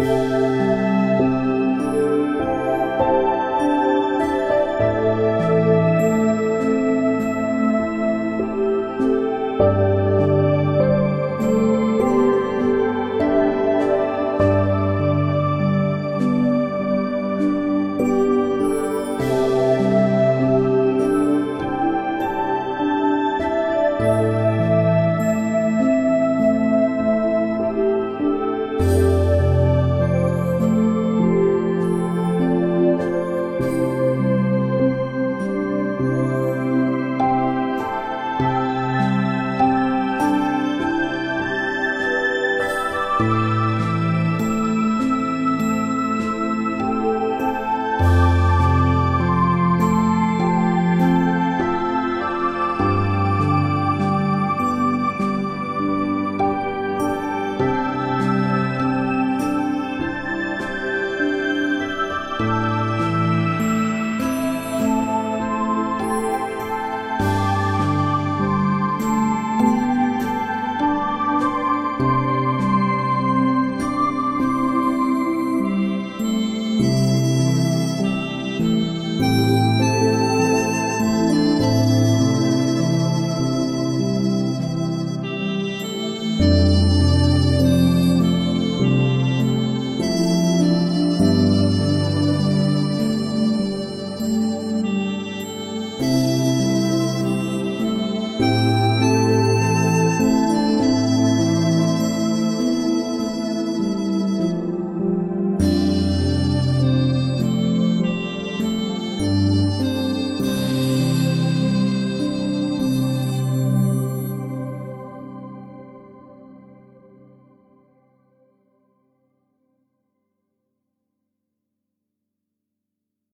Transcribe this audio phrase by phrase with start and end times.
[0.00, 1.01] 嗯。